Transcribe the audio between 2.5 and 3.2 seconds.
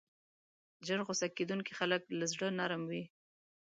نرم وي.